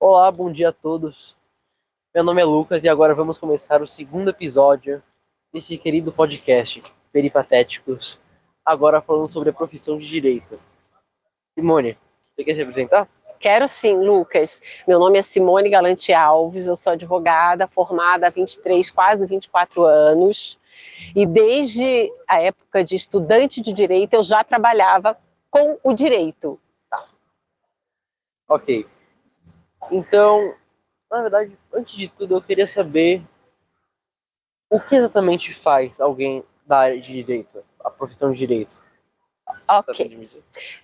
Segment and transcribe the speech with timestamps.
[0.00, 1.36] Olá, bom dia a todos.
[2.14, 5.02] Meu nome é Lucas e agora vamos começar o segundo episódio
[5.52, 8.18] desse querido podcast Peripatéticos,
[8.64, 10.58] agora falando sobre a profissão de direito.
[11.58, 11.98] Simone,
[12.34, 13.08] você quer se apresentar?
[13.38, 14.62] Quero sim, Lucas.
[14.88, 20.58] Meu nome é Simone Galante Alves, eu sou advogada formada há 23, quase 24 anos.
[21.14, 25.18] E desde a época de estudante de direito eu já trabalhava
[25.50, 26.60] com o direito.
[26.90, 27.04] Tá.
[28.48, 28.86] Ok.
[29.90, 30.54] Então,
[31.10, 33.22] na verdade, antes de tudo, eu queria saber
[34.68, 38.86] o que exatamente faz alguém da área de direito, a profissão de direito.
[39.68, 40.28] Ok,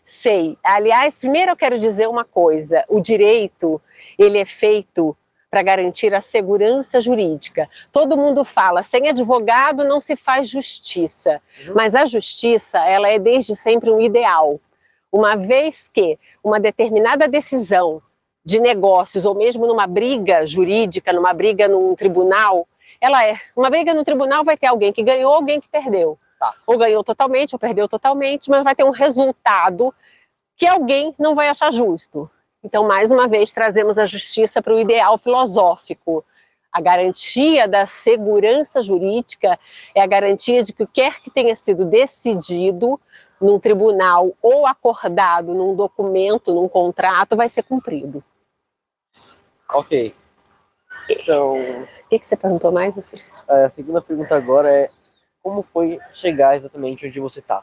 [0.04, 0.56] sei.
[0.62, 3.82] Aliás, primeiro eu quero dizer uma coisa: o direito
[4.16, 5.16] ele é feito
[5.52, 7.68] para garantir a segurança jurídica.
[7.92, 11.74] Todo mundo fala, sem advogado não se faz justiça, uhum.
[11.74, 14.58] mas a justiça ela é desde sempre um ideal.
[15.12, 18.00] Uma vez que uma determinada decisão
[18.42, 22.66] de negócios, ou mesmo numa briga jurídica, numa briga num tribunal,
[22.98, 23.38] ela é.
[23.54, 26.18] Uma briga no tribunal vai ter alguém que ganhou, alguém que perdeu.
[26.40, 26.54] Tá.
[26.66, 29.94] Ou ganhou totalmente, ou perdeu totalmente, mas vai ter um resultado
[30.56, 32.30] que alguém não vai achar justo.
[32.64, 36.24] Então, mais uma vez, trazemos a justiça para o ideal filosófico.
[36.72, 39.58] A garantia da segurança jurídica
[39.94, 42.98] é a garantia de que o que quer que tenha sido decidido
[43.40, 48.22] num tribunal ou acordado num documento, num contrato, vai ser cumprido.
[49.68, 50.14] Ok.
[51.08, 51.54] Então.
[51.56, 52.94] O que, que você perguntou mais?
[53.48, 54.90] A segunda pergunta agora é
[55.42, 57.60] como foi chegar exatamente onde você está?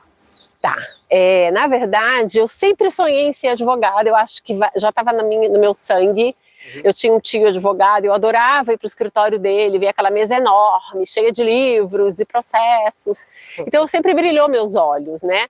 [0.61, 0.75] Tá.
[1.09, 4.09] É, na verdade, eu sempre sonhei em ser advogada.
[4.09, 6.35] Eu acho que já estava no meu sangue.
[6.75, 6.81] Uhum.
[6.83, 10.35] Eu tinha um tio advogado, eu adorava ir para o escritório dele, ver aquela mesa
[10.35, 13.25] enorme, cheia de livros e processos.
[13.59, 15.47] Então, sempre brilhou meus olhos, né?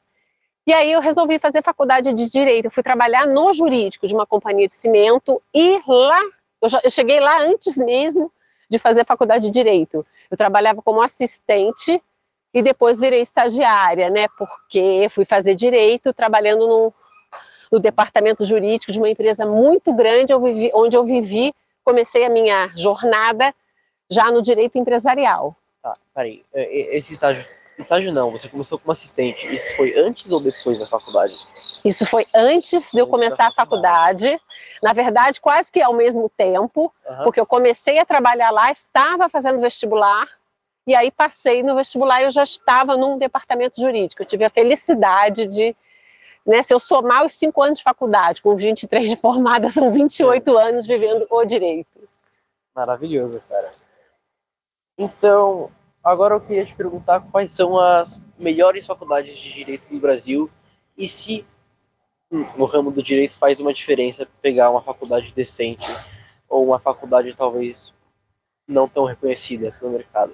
[0.67, 2.65] E aí eu resolvi fazer faculdade de direito.
[2.65, 6.21] Eu fui trabalhar no jurídico de uma companhia de cimento e lá
[6.61, 8.31] eu, já, eu cheguei lá antes mesmo
[8.69, 10.05] de fazer faculdade de direito.
[10.29, 11.99] Eu trabalhava como assistente
[12.53, 14.27] e depois virei estagiária, né?
[14.37, 16.93] Porque fui fazer direito trabalhando no,
[17.71, 22.29] no departamento jurídico de uma empresa muito grande, eu vivi, onde eu vivi, comecei a
[22.29, 23.53] minha jornada
[24.09, 25.55] já no direito empresarial.
[25.81, 27.45] Tá, peraí, é, é, esse estágio
[27.79, 29.47] Estágio não, você começou como assistente.
[29.55, 31.33] Isso foi antes ou depois da faculdade?
[31.83, 34.39] Isso foi antes de eu começar a faculdade.
[34.83, 37.23] Na verdade, quase que ao mesmo tempo, uhum.
[37.23, 40.27] porque eu comecei a trabalhar lá, estava fazendo vestibular,
[40.89, 44.21] e aí passei no vestibular e eu já estava num departamento jurídico.
[44.21, 45.75] Eu tive a felicidade de,
[46.45, 50.57] né, se eu somar os cinco anos de faculdade, com 23 de formada, são 28
[50.57, 50.63] é.
[50.69, 51.89] anos vivendo o direito.
[52.75, 53.73] Maravilhoso, cara.
[54.97, 55.71] Então,
[56.03, 60.49] Agora eu queria te perguntar quais são as melhores faculdades de direito do Brasil
[60.97, 61.45] e se
[62.31, 65.87] hum, no ramo do direito faz uma diferença pegar uma faculdade decente
[66.47, 67.93] ou uma faculdade talvez
[68.65, 70.33] não tão reconhecida no mercado.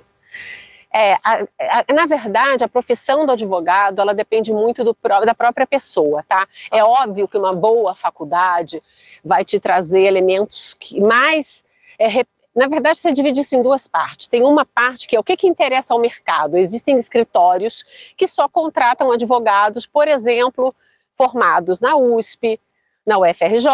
[0.94, 5.68] É, a, a, na verdade, a profissão do advogado, ela depende muito do, da própria
[5.68, 6.47] pessoa, tá?
[6.72, 8.81] É óbvio que uma boa faculdade
[9.24, 11.66] vai te trazer elementos que mais
[12.00, 12.24] é,
[12.56, 14.28] na verdade, você divide isso em duas partes.
[14.28, 16.57] Tem uma parte que é o que, que interessa ao mercado.
[16.57, 17.84] Existem escritórios
[18.16, 20.74] que só contratam advogados, por exemplo,
[21.18, 22.59] formados na USP,
[23.06, 23.68] na UFRJ,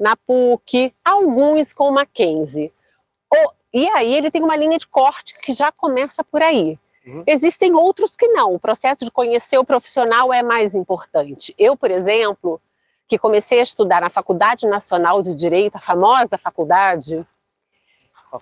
[0.00, 2.72] na PUC, alguns com Mackenzie.
[3.74, 6.78] E aí ele tem uma linha de corte que já começa por aí.
[7.04, 7.24] Uhum.
[7.26, 8.54] Existem outros que não.
[8.54, 11.52] O processo de conhecer o profissional é mais importante.
[11.58, 12.60] Eu, por exemplo,
[13.08, 17.26] que comecei a estudar na Faculdade Nacional de Direito, a famosa faculdade,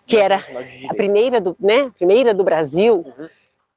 [0.06, 0.44] que era
[0.88, 3.28] a primeira do, né, primeira do Brasil, uhum.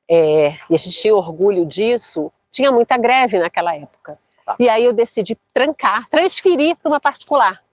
[0.09, 4.19] é, e a gente tinha orgulho disso, tinha muita greve naquela época.
[4.45, 4.57] Tá.
[4.59, 7.63] E aí eu decidi trancar, transferir para uma particular.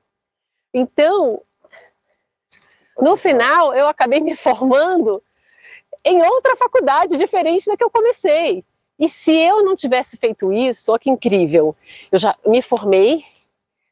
[0.73, 1.43] Então,
[3.01, 5.23] no final, eu acabei me formando
[6.05, 8.65] em outra faculdade diferente da que eu comecei.
[8.99, 11.75] E se eu não tivesse feito isso, olha que incrível,
[12.11, 13.25] eu já me formei,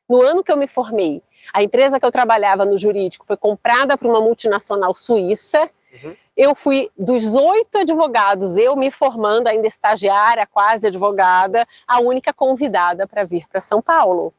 [0.09, 3.97] no ano que eu me formei, a empresa que eu trabalhava no jurídico foi comprada
[3.97, 5.69] por uma multinacional suíça.
[5.93, 6.17] Uhum.
[6.37, 13.07] Eu fui dos oito advogados, eu me formando, ainda estagiária, quase advogada, a única convidada
[13.07, 14.33] para vir para São Paulo.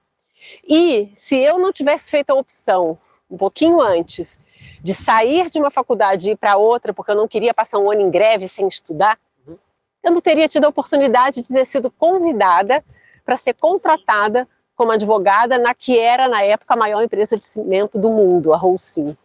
[0.68, 2.98] E se eu não tivesse feito a opção,
[3.30, 4.46] um pouquinho antes,
[4.83, 7.92] de sair de uma faculdade e ir para outra, porque eu não queria passar um
[7.92, 9.18] ano em greve sem estudar,
[9.48, 9.57] uhum.
[10.04, 12.83] eu não teria tido a oportunidade de ter sido convidada
[13.24, 18.00] para ser contratada como advogada na que era, na época, a maior empresa de cimento
[18.00, 19.16] do mundo, a Holcim.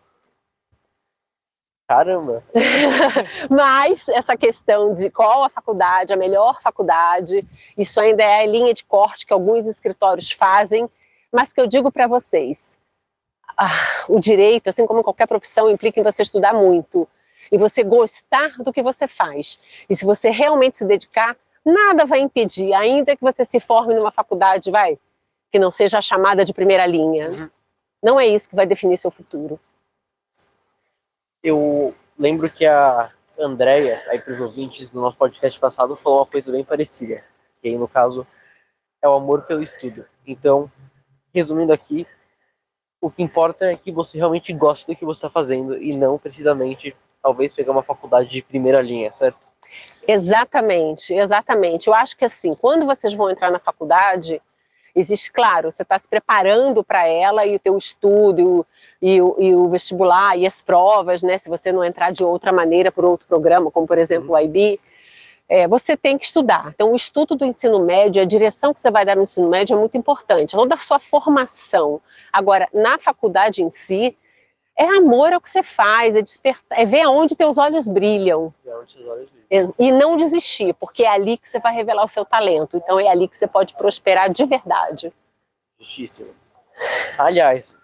[1.89, 2.43] Caramba!
[3.49, 7.47] Mas essa questão de qual a faculdade, a melhor faculdade,
[7.79, 10.91] isso ainda é a linha de corte que alguns escritórios fazem,
[11.31, 12.79] mas que eu digo para vocês,
[13.57, 17.09] ah, o direito, assim como qualquer profissão, implica em você estudar muito,
[17.51, 19.59] e você gostar do que você faz.
[19.89, 24.11] E se você realmente se dedicar, nada vai impedir, ainda que você se forme numa
[24.11, 24.99] faculdade, vai,
[25.51, 27.31] que não seja a chamada de primeira linha.
[27.31, 27.51] Uhum.
[28.03, 29.59] Não é isso que vai definir seu futuro
[31.47, 33.09] eu lembro que a
[33.39, 37.23] Andrea, aí para os ouvintes do nosso podcast passado, falou uma coisa bem parecida.
[37.61, 38.27] Que aí, no caso,
[39.01, 40.05] é o amor pelo estudo.
[40.27, 40.71] Então,
[41.33, 42.05] resumindo aqui,
[43.01, 46.19] o que importa é que você realmente goste do que você está fazendo e não
[46.19, 49.41] precisamente, talvez, pegar uma faculdade de primeira linha, certo?
[50.07, 51.89] Exatamente, exatamente.
[51.89, 54.41] Eu acho que assim, quando vocês vão entrar na faculdade,
[54.95, 58.67] existe, claro, você está se preparando para ela e o teu estudo
[59.03, 62.53] e o, e o, vestibular e as provas, né, se você não entrar de outra
[62.53, 64.79] maneira por outro programa, como por exemplo o IB,
[65.49, 66.73] é, você tem que estudar.
[66.75, 69.77] Então o estudo do ensino médio, a direção que você vai dar no ensino médio
[69.77, 72.01] é muito importante, toda a sua formação.
[72.33, 74.17] Agora, na faculdade em si,
[74.77, 78.53] é amor ao que você faz, é, despertar, é ver aonde teus olhos brilham.
[79.79, 82.77] E não desistir, porque é ali que você vai revelar o seu talento.
[82.77, 85.13] Então é ali que você pode prosperar de verdade.
[85.79, 86.35] Justíssimo.
[87.17, 87.75] Aliás,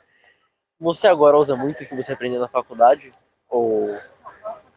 [0.78, 3.14] você agora usa muito o que você aprendeu na faculdade?
[3.48, 3.96] Ou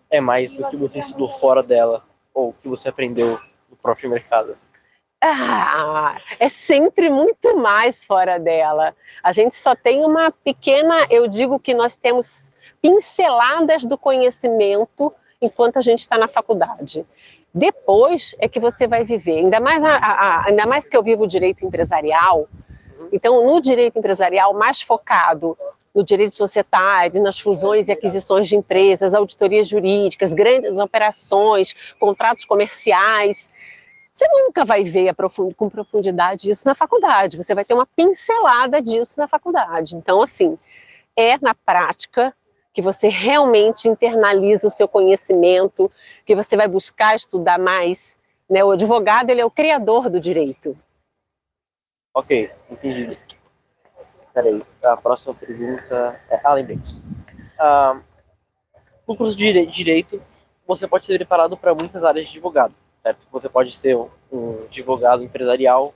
[0.10, 2.04] é mais do que você estudou fora dela?
[2.36, 3.40] Ou o que você aprendeu
[3.70, 4.56] no próprio mercado?
[5.24, 8.96] Ah, é sempre muito mais fora dela.
[9.24, 15.12] A gente só tem uma pequena, eu digo que nós temos pinceladas do conhecimento
[15.42, 17.06] enquanto a gente está na faculdade.
[17.54, 21.26] Depois é que você vai viver, ainda mais, a, a, ainda mais que eu vivo
[21.26, 22.48] direito empresarial,
[23.12, 25.58] então no direito empresarial mais focado
[25.96, 33.50] no direito societário, nas fusões e aquisições de empresas, auditorias jurídicas, grandes operações, contratos comerciais.
[34.12, 38.82] Você nunca vai ver profund com profundidade isso na faculdade, você vai ter uma pincelada
[38.82, 39.96] disso na faculdade.
[39.96, 40.58] Então, assim,
[41.16, 42.36] é na prática
[42.74, 45.90] que você realmente internaliza o seu conhecimento,
[46.26, 48.20] que você vai buscar estudar mais.
[48.50, 48.66] Né?
[48.66, 50.78] O advogado ele é o criador do direito.
[52.14, 53.18] Ok, entendi.
[54.36, 56.42] Peraí, a próxima pergunta é.
[56.44, 56.78] Ah, lembrei.
[57.58, 57.98] Ah,
[59.08, 60.22] no curso de direito,
[60.68, 63.26] você pode ser preparado para muitas áreas de advogado, certo?
[63.32, 64.10] Você pode ser um
[64.66, 65.94] advogado empresarial,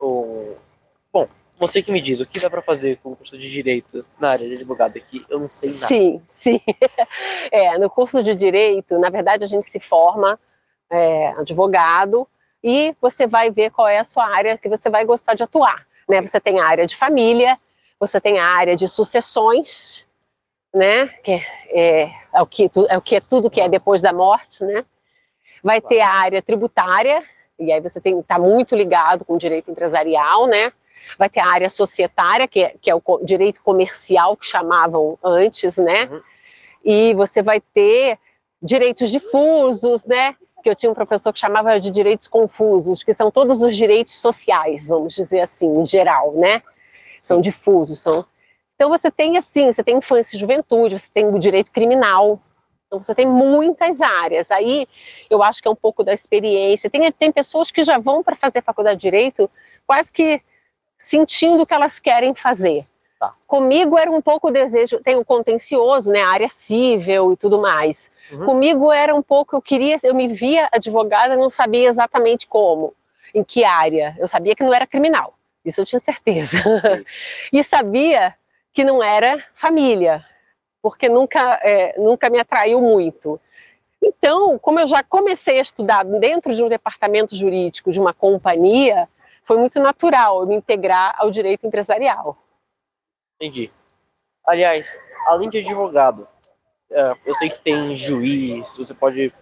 [0.00, 0.58] ou.
[1.12, 1.28] Bom,
[1.60, 4.30] você que me diz, o que dá para fazer com o curso de direito na
[4.30, 5.24] área de advogado aqui?
[5.30, 5.86] Eu não sei nada.
[5.86, 6.60] Sim, sim.
[7.52, 10.40] É, no curso de direito, na verdade, a gente se forma
[10.90, 12.26] é, advogado
[12.62, 15.86] e você vai ver qual é a sua área que você vai gostar de atuar.
[16.10, 16.20] Né?
[16.20, 17.58] Você tem a área de família,
[17.98, 20.06] você tem a área de sucessões,
[20.74, 21.06] né?
[21.22, 24.12] que é, é, é, o que, é o que é tudo que é depois da
[24.12, 24.84] morte, né?
[25.62, 27.22] vai ter a área tributária,
[27.58, 30.72] e aí você tem está muito ligado com o direito empresarial, né?
[31.18, 35.76] vai ter a área societária, que é, que é o direito comercial que chamavam antes,
[35.76, 36.04] né?
[36.04, 36.20] Uhum.
[36.84, 38.18] E você vai ter
[38.62, 40.36] direitos difusos, né?
[40.62, 44.18] Que eu tinha um professor que chamava de direitos confusos, que são todos os direitos
[44.18, 46.62] sociais, vamos dizer assim, em geral, né?
[47.20, 48.24] São difusos, são...
[48.74, 52.40] Então você tem assim, você tem infância e juventude, você tem o direito criminal,
[52.90, 54.50] então você tem muitas áreas.
[54.50, 54.84] Aí
[55.28, 56.90] eu acho que é um pouco da experiência.
[56.90, 59.48] Tem, tem pessoas que já vão para fazer faculdade de direito
[59.86, 60.40] quase que
[60.98, 62.84] sentindo o que elas querem fazer.
[63.20, 63.34] Tá.
[63.46, 67.60] Comigo era um pouco o desejo, tem o contencioso, né, a área civil e tudo
[67.60, 68.10] mais.
[68.32, 68.46] Uhum.
[68.46, 72.94] Comigo era um pouco, eu queria, eu me via advogada, não sabia exatamente como,
[73.34, 74.16] em que área.
[74.18, 76.56] Eu sabia que não era criminal, isso eu tinha certeza.
[77.52, 78.34] e sabia
[78.72, 80.24] que não era família,
[80.80, 83.38] porque nunca, é, nunca me atraiu muito.
[84.02, 89.06] Então, como eu já comecei a estudar dentro de um departamento jurídico de uma companhia,
[89.44, 92.38] foi muito natural eu me integrar ao direito empresarial.
[93.40, 93.72] Entendi.
[94.46, 94.92] Aliás,
[95.26, 96.28] além de advogado,
[96.90, 99.32] é, eu sei que tem juiz, você pode.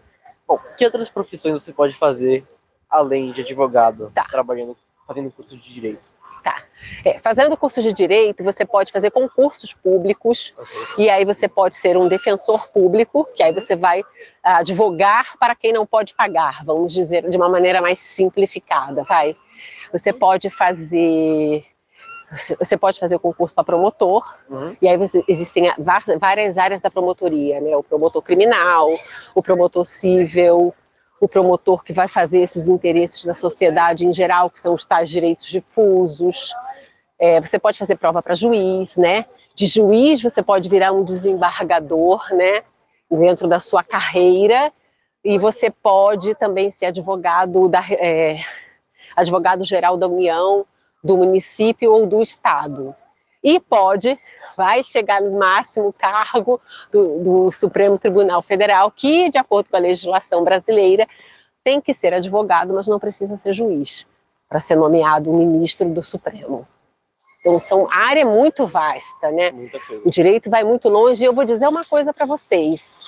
[0.47, 2.47] Bom, que outras profissões você pode fazer
[2.89, 4.25] além de advogado, tá.
[4.25, 4.77] trabalhando,
[5.07, 6.17] fazendo curso de direito?
[6.45, 6.63] Tá.
[7.05, 11.07] É, fazendo curso de direito, você pode fazer concursos públicos, okay.
[11.07, 14.05] e aí você pode ser um defensor público, que aí você vai
[14.43, 19.37] advogar para quem não pode pagar, vamos dizer de uma maneira mais simplificada, vai.
[19.93, 21.67] Você pode fazer
[22.31, 24.77] você pode fazer o concurso para promotor, uhum.
[24.83, 25.73] e aí existem
[26.21, 27.77] várias áreas da promotoria, né?
[27.77, 28.89] O promotor criminal,
[29.35, 30.75] o promotor civil,
[31.21, 35.09] o promotor que vai fazer esses interesses da sociedade em geral, que são os tais
[35.09, 36.53] direitos difusos.
[37.19, 39.25] É, você pode fazer prova para juiz, né?
[39.55, 42.63] De juiz você pode virar um desembargador, né?
[43.11, 44.73] dentro da sua carreira
[45.25, 48.39] e você pode também ser advogado da é,
[49.17, 50.67] advogado geral da União,
[51.03, 52.95] do município ou do estado.
[53.43, 54.19] E pode,
[54.57, 59.81] vai chegar no máximo cargo do, do Supremo Tribunal Federal, que, de acordo com a
[59.81, 61.07] legislação brasileira,
[61.63, 64.07] tem que ser advogado, mas não precisa ser juiz
[64.49, 66.67] para ser nomeado ministro do Supremo.
[67.41, 69.53] Então, são área muito vasta, né?
[70.05, 71.23] O direito vai muito longe.
[71.23, 73.01] E eu vou dizer uma coisa para vocês.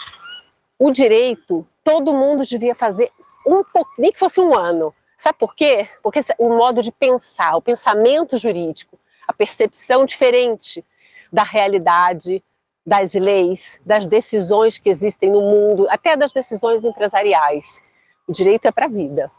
[0.78, 3.10] O direito, todo mundo devia fazer
[3.46, 4.94] um pouco, nem que fosse um ano.
[5.20, 5.86] Sabe por quê?
[6.02, 8.98] Porque o modo de pensar, o pensamento jurídico,
[9.28, 10.82] a percepção diferente
[11.30, 12.42] da realidade,
[12.86, 17.82] das leis, das decisões que existem no mundo, até das decisões empresariais.
[18.26, 19.30] O direito é para a vida.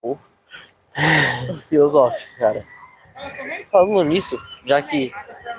[0.00, 0.16] Oh.
[1.68, 2.64] Filosófico, cara.
[3.70, 5.12] Falando nisso, já que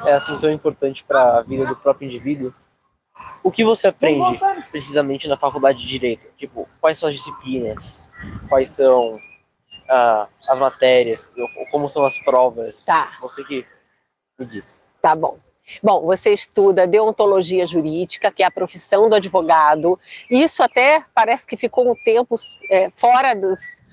[0.03, 2.51] é assim tão importante para a vida do próprio indivíduo,
[3.43, 4.39] o que você aprende
[4.71, 6.27] precisamente na faculdade de Direito?
[6.37, 8.07] Tipo, quais são as disciplinas?
[8.49, 9.19] Quais são
[9.89, 11.29] ah, as matérias?
[11.69, 12.81] Como são as provas?
[12.83, 13.11] Tá.
[13.21, 13.65] Você que
[14.39, 14.83] me diz.
[15.01, 15.37] Tá bom.
[15.81, 19.99] Bom, você estuda deontologia jurídica, que é a profissão do advogado.
[20.29, 22.35] Isso até parece que ficou um tempo
[22.69, 23.83] é, fora dos,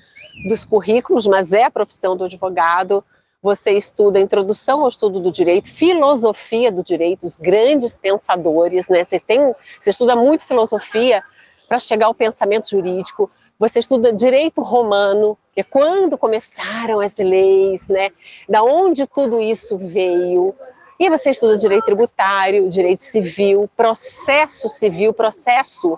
[0.48, 3.04] dos currículos, mas é a profissão do advogado.
[3.40, 9.04] Você estuda introdução ao estudo do direito, filosofia do direito, os grandes pensadores, né?
[9.04, 11.22] Você tem, você estuda muito filosofia
[11.68, 13.30] para chegar ao pensamento jurídico.
[13.56, 18.10] Você estuda direito romano, que é quando começaram as leis, né?
[18.48, 20.52] Da onde tudo isso veio.
[20.98, 25.96] E você estuda direito tributário, direito civil, processo civil, processo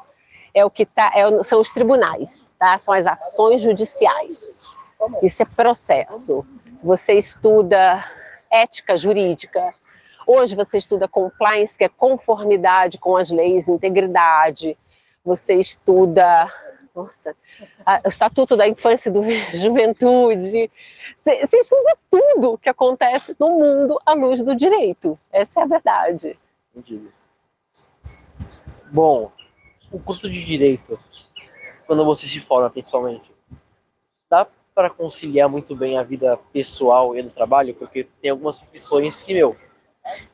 [0.52, 2.78] é o que tá, é, são os tribunais, tá?
[2.78, 4.76] São as ações judiciais.
[5.22, 6.44] Isso é processo.
[6.82, 8.04] Você estuda
[8.50, 9.74] ética jurídica.
[10.26, 14.76] Hoje você estuda compliance, que é conformidade com as leis, integridade.
[15.24, 16.50] Você estuda
[16.94, 17.36] nossa,
[18.04, 20.70] o Estatuto da Infância e Juventude.
[21.24, 25.18] Você estuda tudo que acontece no mundo à luz do direito.
[25.30, 26.38] Essa é a verdade.
[26.74, 27.08] Entendi.
[28.90, 29.30] Bom,
[29.92, 30.98] o curso de direito,
[31.86, 33.30] quando você se forma principalmente,
[34.28, 39.22] dá para conciliar muito bem a vida pessoal e do trabalho, porque tem algumas profissões
[39.22, 39.56] que, meu,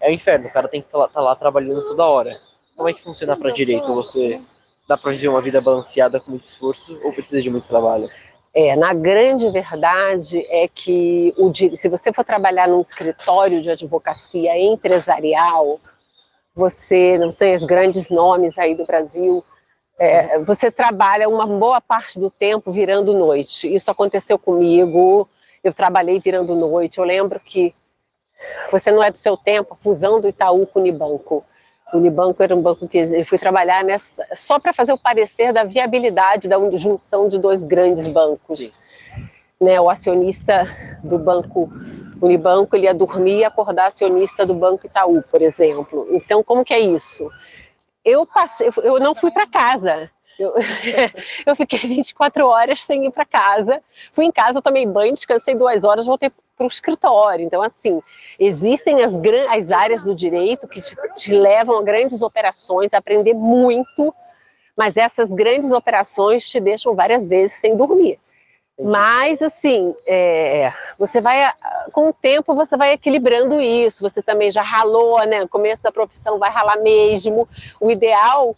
[0.00, 2.40] é o inferno, o cara tem que estar tá lá, tá lá trabalhando toda hora.
[2.76, 3.86] Como é que funciona para direito?
[3.94, 4.38] Você
[4.86, 8.08] dá para viver uma vida balanceada com muito esforço ou precisa de muito trabalho?
[8.54, 14.58] É, na grande verdade é que o, se você for trabalhar num escritório de advocacia
[14.58, 15.78] empresarial,
[16.54, 19.44] você, não sei, os grandes nomes aí do Brasil,
[19.98, 23.72] é, você trabalha uma boa parte do tempo virando noite.
[23.72, 25.28] Isso aconteceu comigo,
[25.64, 26.98] eu trabalhei virando noite.
[26.98, 27.74] Eu lembro que
[28.70, 31.44] você não é do seu tempo, a fusão do Itaú com o Unibanco.
[31.92, 35.52] O Unibanco era um banco que eu fui trabalhar nessa, só para fazer o parecer
[35.52, 38.78] da viabilidade da junção de dois grandes bancos.
[39.58, 40.68] Né, o acionista
[41.02, 41.72] do banco
[42.20, 46.06] Unibanco, ele ia dormir e acordar acionista do Banco Itaú, por exemplo.
[46.10, 47.26] Então, como que é isso?
[48.06, 50.08] Eu passei, eu não fui para casa.
[50.38, 50.54] Eu,
[51.44, 53.82] eu, fiquei 24 horas sem ir para casa.
[54.12, 57.44] Fui em casa, tomei banho, descansei duas horas, voltei para o escritório.
[57.44, 58.00] Então, assim,
[58.38, 59.12] existem as,
[59.50, 64.14] as áreas do direito que te, te levam a grandes operações, a aprender muito,
[64.76, 68.18] mas essas grandes operações te deixam várias vezes sem dormir.
[68.78, 71.50] Mas, assim, é, você vai,
[71.92, 74.02] com o tempo, você vai equilibrando isso.
[74.02, 75.40] Você também já ralou, né?
[75.40, 77.48] No começo da profissão vai ralar mesmo.
[77.80, 78.54] O ideal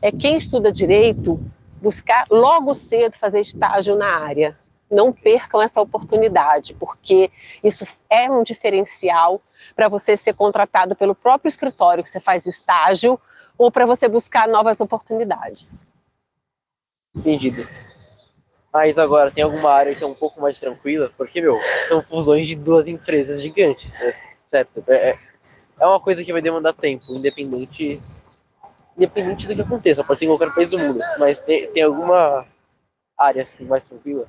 [0.00, 1.40] é quem estuda direito
[1.82, 4.56] buscar logo cedo fazer estágio na área.
[4.88, 7.28] Não percam essa oportunidade, porque
[7.62, 9.42] isso é um diferencial
[9.74, 13.18] para você ser contratado pelo próprio escritório que você faz estágio
[13.58, 15.84] ou para você buscar novas oportunidades.
[17.16, 17.62] Entendido.
[18.76, 22.46] Mas agora tem alguma área que é um pouco mais tranquila, porque, meu, são fusões
[22.46, 24.12] de duas empresas gigantes, é
[24.50, 24.84] certo?
[24.86, 25.18] É, é,
[25.80, 27.98] é uma coisa que vai demandar tempo, independente,
[28.94, 32.44] independente do que aconteça, pode ser em qualquer país do mundo, mas tem, tem alguma
[33.16, 34.28] área assim mais tranquila?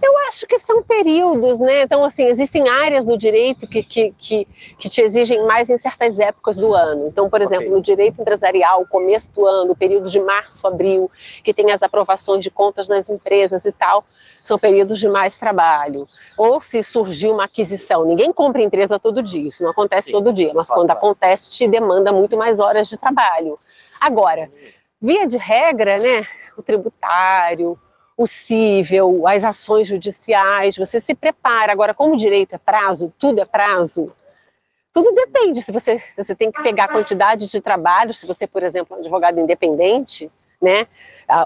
[0.00, 1.82] Eu acho que são períodos, né?
[1.82, 6.20] Então, assim, existem áreas do direito que, que, que, que te exigem mais em certas
[6.20, 7.08] épocas do ano.
[7.08, 7.76] Então, por exemplo, okay.
[7.76, 11.10] no direito empresarial, começo do ano, período de março, abril,
[11.42, 14.04] que tem as aprovações de contas nas empresas e tal,
[14.42, 16.08] são períodos de mais trabalho.
[16.36, 20.32] Ou se surgiu uma aquisição, ninguém compra empresa todo dia, isso não acontece Sim, todo
[20.32, 23.58] dia, mas quando acontece, te demanda muito mais horas de trabalho.
[24.00, 24.50] Agora,
[25.00, 26.22] via de regra, né,
[26.56, 27.78] o tributário,
[28.18, 31.70] o cível, as ações judiciais, você se prepara.
[31.70, 34.12] Agora, como direito é prazo, tudo é prazo,
[34.92, 35.62] tudo depende.
[35.62, 38.96] Se você, você tem que pegar a quantidade de trabalho, se você, por exemplo, é
[38.96, 40.28] um advogado independente,
[40.60, 40.84] né,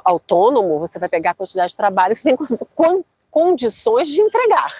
[0.02, 4.72] autônomo, você vai pegar a quantidade de trabalho que você tem condições de entregar.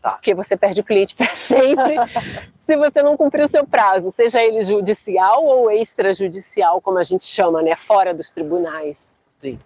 [0.00, 0.12] Tá.
[0.12, 1.94] Porque você perde o cliente para sempre
[2.58, 7.26] se você não cumprir o seu prazo, seja ele judicial ou extrajudicial, como a gente
[7.26, 9.14] chama, né, fora dos tribunais.
[9.36, 9.60] Sim,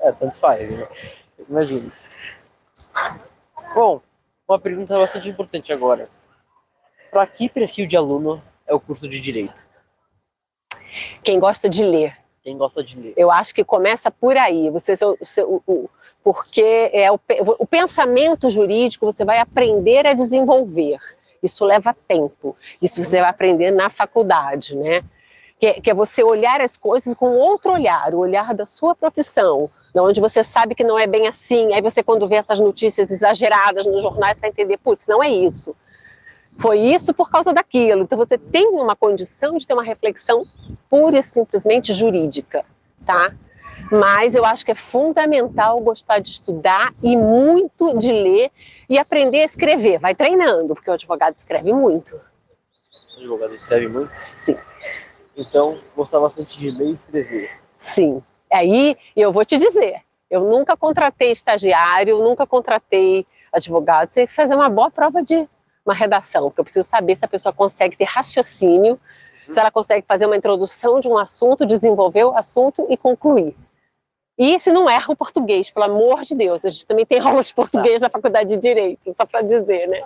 [0.00, 0.84] é, tanto faz, né?
[1.48, 1.90] imagina.
[3.74, 4.00] Bom,
[4.48, 6.04] uma pergunta bastante importante agora.
[7.10, 9.66] Para que perfil de aluno é o curso de Direito?
[11.22, 12.14] Quem gosta de ler.
[12.42, 13.14] Quem gosta de ler.
[13.16, 14.70] Eu acho que começa por aí.
[14.70, 15.90] Você, o, o,
[16.22, 17.18] porque é o,
[17.58, 20.98] o pensamento jurídico você vai aprender a desenvolver.
[21.42, 22.56] Isso leva tempo.
[22.80, 25.02] Isso você vai aprender na faculdade, né?
[25.58, 28.94] Que, é, que é você olhar as coisas com outro olhar, o olhar da sua
[28.94, 31.74] profissão, onde você sabe que não é bem assim.
[31.74, 35.74] Aí você, quando vê essas notícias exageradas nos jornais, vai entender, putz, não é isso.
[36.58, 38.02] Foi isso por causa daquilo.
[38.02, 40.46] Então você tem uma condição de ter uma reflexão
[40.90, 42.64] pura e simplesmente jurídica,
[43.06, 43.32] tá?
[43.90, 48.50] Mas eu acho que é fundamental gostar de estudar e muito de ler
[48.88, 49.98] e aprender a escrever.
[49.98, 52.14] Vai treinando, porque o advogado escreve muito.
[53.16, 54.10] O advogado escreve muito?
[54.16, 54.56] Sim.
[55.38, 57.50] Então, gostar bastante de ler e escrever.
[57.76, 58.20] Sim.
[58.52, 64.10] Aí, eu vou te dizer, eu nunca contratei estagiário, nunca contratei advogado.
[64.10, 65.48] Você fazer uma boa prova de
[65.86, 68.98] uma redação, porque eu preciso saber se a pessoa consegue ter raciocínio,
[69.46, 69.54] uhum.
[69.54, 73.56] se ela consegue fazer uma introdução de um assunto, desenvolver o assunto e concluir.
[74.36, 76.64] E se não erra o português, pelo amor de Deus.
[76.64, 78.06] A gente também tem aulas de português tá.
[78.06, 80.02] na faculdade de Direito, só para dizer, né?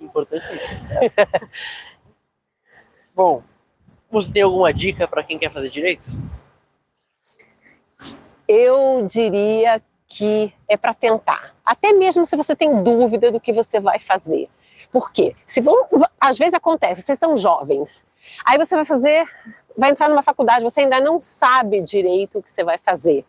[0.00, 0.88] Importantíssimo.
[3.14, 3.42] Bom,
[4.10, 6.06] você tem alguma dica para quem quer fazer Direito?
[8.46, 11.54] Eu diria que é para tentar.
[11.64, 14.48] Até mesmo se você tem dúvida do que você vai fazer.
[14.90, 15.34] Por quê?
[15.44, 15.86] Se vão,
[16.18, 18.06] às vezes acontece, vocês são jovens,
[18.44, 19.26] aí você vai fazer,
[19.76, 23.24] vai entrar numa faculdade, você ainda não sabe direito o que você vai fazer.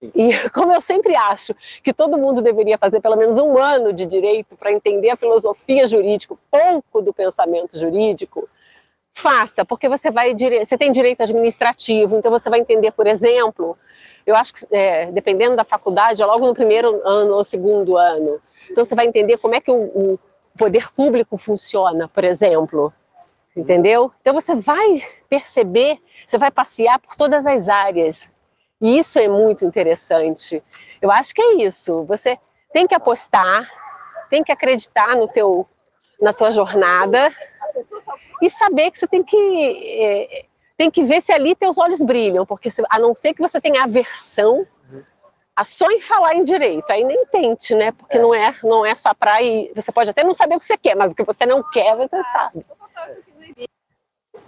[0.00, 1.52] E como eu sempre acho
[1.82, 5.86] que todo mundo deveria fazer pelo menos um ano de direito para entender a filosofia
[5.88, 8.48] jurídica, pouco do pensamento jurídico,
[9.18, 13.76] faça, porque você vai você tem direito administrativo, então você vai entender, por exemplo,
[14.24, 18.40] eu acho que é, dependendo da faculdade, é logo no primeiro ano ou segundo ano,
[18.70, 20.18] então você vai entender como é que o, o
[20.56, 22.92] poder público funciona, por exemplo,
[23.56, 24.12] entendeu?
[24.20, 28.32] Então você vai perceber, você vai passear por todas as áreas
[28.80, 30.62] e isso é muito interessante.
[31.02, 32.04] Eu acho que é isso.
[32.04, 32.38] Você
[32.72, 33.68] tem que apostar,
[34.30, 35.66] tem que acreditar no teu,
[36.20, 37.32] na tua jornada
[38.40, 39.36] e saber que você tem que
[40.00, 40.44] é,
[40.76, 43.60] tem que ver se ali teus olhos brilham, porque se, a não ser que você
[43.60, 44.64] tenha aversão
[45.56, 47.90] a só em falar em direito, aí nem tente, né?
[47.90, 48.22] Porque é.
[48.22, 49.72] não é não é só para ir.
[49.74, 51.96] Você pode até não saber o que você quer, mas o que você não quer
[51.96, 52.64] você sabe.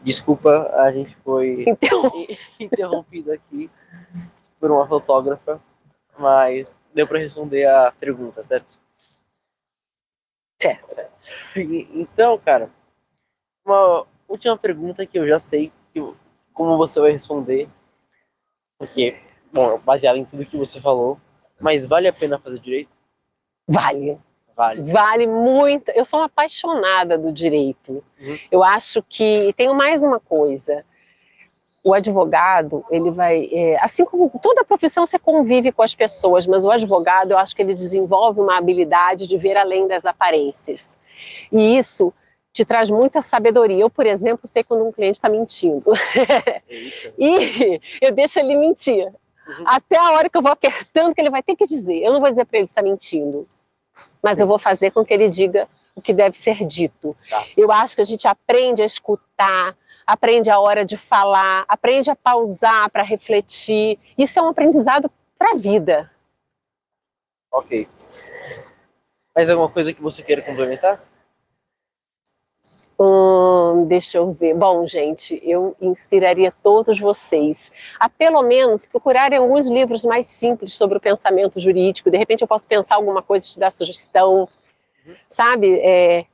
[0.03, 2.13] Desculpa, a gente foi então...
[2.61, 3.69] interrompido aqui
[4.61, 5.61] por uma fotógrafa,
[6.17, 8.79] mas deu para responder a pergunta, certo?
[10.63, 10.95] Certo.
[10.95, 11.13] certo.
[11.57, 12.71] Então, cara,
[13.65, 16.01] uma última pergunta que eu já sei que,
[16.53, 17.69] como você vai responder,
[18.79, 19.17] porque,
[19.53, 21.19] bom, baseado em tudo que você falou,
[21.61, 22.91] mas vale a pena fazer direito?
[23.69, 24.19] Vale.
[24.57, 24.93] Vale.
[24.93, 25.91] Vale muito.
[25.91, 28.05] Eu sou uma apaixonada do direito.
[28.21, 28.39] Uhum.
[28.51, 30.85] Eu acho que tenho mais uma coisa
[31.83, 36.65] o advogado, ele vai, é, assim como toda profissão você convive com as pessoas, mas
[36.65, 40.99] o advogado eu acho que ele desenvolve uma habilidade de ver além das aparências.
[41.51, 42.13] E isso
[42.53, 43.79] te traz muita sabedoria.
[43.79, 45.93] Eu, por exemplo, sei quando um cliente está mentindo.
[47.19, 49.07] e eu deixo ele mentir.
[49.07, 49.65] Uhum.
[49.67, 51.99] Até a hora que eu vou apertando que ele vai ter que dizer.
[51.99, 53.47] Eu não vou dizer para ele que está mentindo,
[54.23, 54.43] mas Sim.
[54.43, 57.17] eu vou fazer com que ele diga o que deve ser dito.
[57.29, 57.45] Tá.
[57.57, 62.17] Eu acho que a gente aprende a escutar, aprende a hora de falar, aprende a
[62.17, 63.99] pausar para refletir.
[64.17, 66.11] Isso é um aprendizado para a vida.
[67.53, 67.89] Ok.
[69.35, 71.01] Mais alguma coisa que você queira complementar?
[73.03, 74.53] Hum, deixa eu ver.
[74.53, 80.99] Bom, gente, eu inspiraria todos vocês a pelo menos procurarem alguns livros mais simples sobre
[80.99, 82.11] o pensamento jurídico.
[82.11, 84.47] De repente eu posso pensar alguma coisa e te dar sugestão.
[85.07, 85.15] Uhum.
[85.31, 85.81] Sabe?
[85.81, 86.27] É,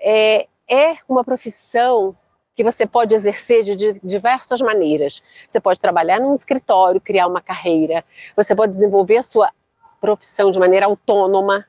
[0.00, 2.16] é, é uma profissão
[2.54, 5.22] que você pode exercer de diversas maneiras.
[5.46, 8.02] Você pode trabalhar num escritório, criar uma carreira,
[8.34, 9.50] você pode desenvolver a sua
[10.00, 11.66] profissão de maneira autônoma,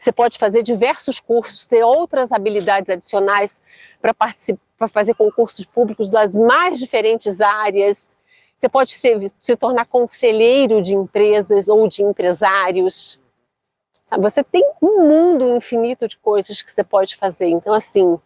[0.00, 3.60] você pode fazer diversos cursos, ter outras habilidades adicionais
[4.00, 8.16] para participar, fazer concursos públicos das mais diferentes áreas.
[8.56, 13.20] Você pode se, se tornar conselheiro de empresas ou de empresários.
[14.06, 14.22] Sabe?
[14.22, 17.48] Você tem um mundo infinito de coisas que você pode fazer.
[17.48, 18.18] Então, assim,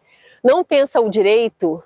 [0.44, 1.82] não pensa o direito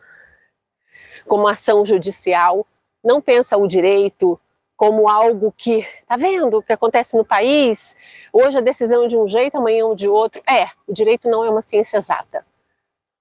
[1.26, 2.66] como ação judicial,
[3.02, 4.38] não pensa o direito
[4.78, 7.96] como algo que, tá vendo o que acontece no país?
[8.32, 10.40] Hoje a decisão é de um jeito, amanhã de outro.
[10.48, 12.46] É, o direito não é uma ciência exata.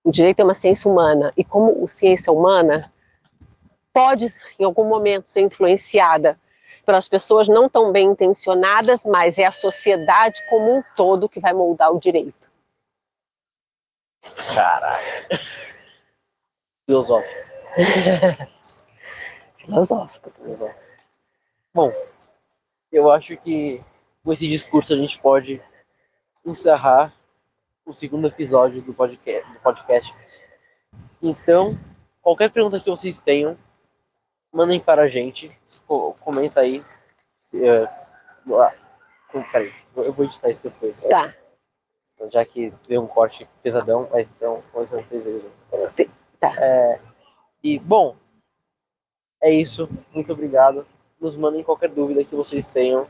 [0.04, 1.34] O direito é uma ciência humana.
[1.36, 2.94] E como ciência humana
[3.92, 6.40] pode, em algum momento, ser influenciada
[6.86, 11.54] pelas pessoas não tão bem intencionadas, mas é a sociedade como um todo que vai
[11.54, 12.52] moldar o direito.
[14.54, 15.40] Caraca.
[16.86, 17.48] Filosófico.
[19.58, 20.32] Filosófico.
[21.78, 21.94] Bom,
[22.92, 23.80] eu acho que
[24.24, 25.62] com esse discurso a gente pode
[26.44, 27.14] encerrar
[27.86, 29.54] o segundo episódio do podcast.
[29.54, 30.12] Do podcast.
[31.22, 31.78] Então,
[32.20, 33.56] qualquer pergunta que vocês tenham,
[34.52, 35.56] mandem para a gente.
[36.20, 36.82] Comenta aí.
[37.54, 38.74] Uh, ah,
[39.52, 41.04] peraí, eu vou editar isso depois.
[41.04, 41.32] Tá.
[42.32, 45.06] Já que deu um corte pesadão, mas então, com licença.
[46.40, 46.56] Tá.
[46.58, 47.00] É,
[47.64, 48.16] e, bom,
[49.40, 49.88] é isso.
[50.12, 50.84] Muito obrigado.
[51.20, 53.08] Nos mandem qualquer dúvida que vocês tenham,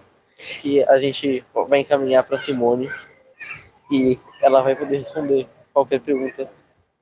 [0.61, 2.89] que a gente vai encaminhar para Simone
[3.91, 6.49] e ela vai poder responder qualquer pergunta,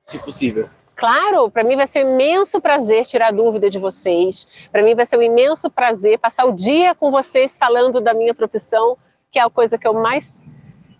[0.04, 0.68] se possível.
[0.96, 4.48] Claro, para mim vai ser um imenso prazer tirar dúvida de vocês.
[4.72, 8.34] Para mim vai ser um imenso prazer passar o dia com vocês falando da minha
[8.34, 8.96] profissão,
[9.30, 10.46] que é a coisa que eu mais,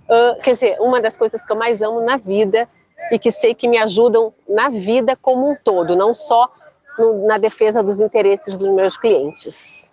[0.04, 2.68] uh, quer dizer, uma das coisas que eu mais amo na vida
[3.10, 6.52] e que sei que me ajudam na vida como um todo, não só
[6.98, 9.90] no, na defesa dos interesses dos meus clientes.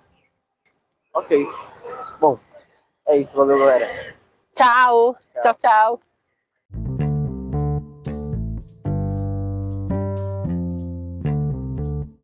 [1.14, 1.46] Ok.
[2.20, 2.40] Bom,
[3.08, 3.36] é isso.
[3.36, 3.88] Valeu, galera.
[4.56, 5.16] Tchau.
[5.34, 5.56] Tchau, tchau.
[5.56, 6.13] tchau.